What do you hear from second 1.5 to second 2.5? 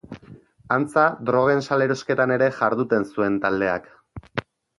salerosketan ere